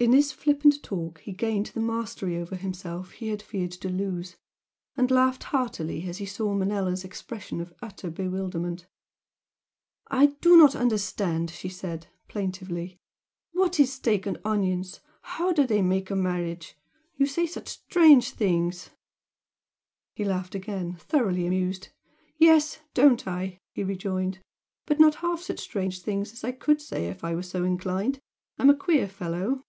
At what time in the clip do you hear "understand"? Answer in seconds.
10.74-11.50